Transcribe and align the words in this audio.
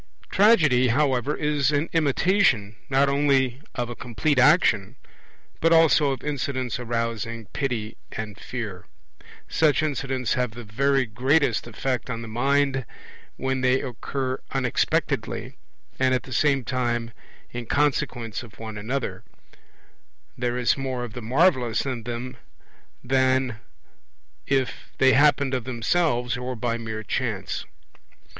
Tragedy, 0.31 0.87
however, 0.87 1.35
is 1.37 1.71
an 1.71 1.87
imitation 1.93 2.75
not 2.89 3.07
only 3.07 3.61
of 3.75 3.87
a 3.87 3.95
complete 3.95 4.39
action, 4.39 4.95
but 5.59 5.71
also 5.71 6.09
of 6.11 6.23
incidents 6.23 6.79
arousing 6.79 7.45
pity 7.53 7.95
and 8.11 8.39
fear. 8.39 8.87
Such 9.47 9.83
incidents 9.83 10.33
have 10.33 10.55
the 10.55 10.63
very 10.63 11.05
greatest 11.05 11.67
effect 11.67 12.09
on 12.09 12.23
the 12.23 12.27
mind 12.27 12.83
when 13.37 13.61
they 13.61 13.79
occur 13.83 14.39
unexpectedly 14.51 15.59
and 15.99 16.15
at 16.15 16.23
the 16.23 16.33
same 16.33 16.63
time 16.63 17.11
in 17.51 17.67
consequence 17.67 18.41
of 18.41 18.57
one 18.57 18.79
another; 18.79 19.23
there 20.35 20.57
is 20.57 20.75
more 20.75 21.03
of 21.03 21.13
the 21.13 21.21
marvellous 21.21 21.85
in 21.85 22.01
them 22.05 22.37
then 23.03 23.47
than 23.47 23.59
if 24.47 24.89
they 24.97 25.13
happened 25.13 25.53
of 25.53 25.65
themselves 25.65 26.37
or 26.37 26.55
by 26.55 26.75
mere 26.75 27.03
chance. 27.03 27.65